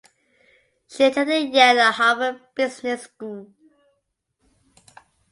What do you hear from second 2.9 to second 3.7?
School.